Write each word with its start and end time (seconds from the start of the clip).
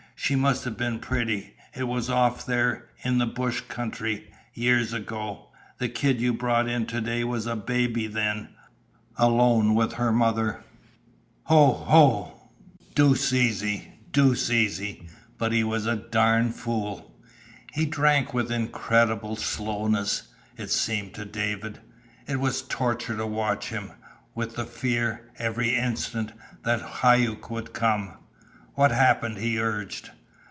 She 0.23 0.35
must 0.35 0.65
have 0.65 0.77
been 0.77 0.99
pretty. 0.99 1.55
It 1.75 1.85
was 1.87 2.07
off 2.07 2.45
there 2.45 2.89
in 3.01 3.17
the 3.17 3.25
bush 3.25 3.61
country 3.61 4.31
years 4.53 4.93
ago. 4.93 5.47
The 5.79 5.89
kid 5.89 6.21
you 6.21 6.31
brought 6.31 6.69
in 6.69 6.85
to 6.85 7.01
day 7.01 7.23
was 7.23 7.47
a 7.47 7.55
baby 7.55 8.05
then 8.05 8.49
alone 9.17 9.73
with 9.73 9.93
her 9.93 10.11
mother. 10.13 10.63
Ho, 11.45 11.73
ho! 11.73 12.33
deuced 12.93 13.33
easy 13.33 13.93
deuced 14.13 14.51
easy! 14.51 15.07
But 15.39 15.53
he 15.53 15.63
was 15.63 15.87
a 15.87 15.95
darn' 15.95 16.51
fool!" 16.51 17.13
He 17.73 17.85
drank 17.85 18.31
with 18.31 18.51
incredible 18.51 19.35
slowness, 19.35 20.29
it 20.55 20.69
seemed 20.69 21.15
to 21.15 21.25
David. 21.25 21.79
It 22.27 22.39
was 22.39 22.61
torture 22.61 23.17
to 23.17 23.25
watch 23.25 23.69
him, 23.69 23.91
with 24.35 24.55
the 24.55 24.65
fear, 24.65 25.31
every 25.39 25.75
instant, 25.75 26.31
that 26.63 26.79
Hauck 26.79 27.49
would 27.49 27.73
come. 27.73 28.17
"What 28.73 28.91
happened?" 28.91 29.37
he 29.37 29.59
urged. 29.59 30.11